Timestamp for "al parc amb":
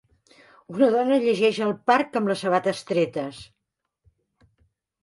1.67-2.33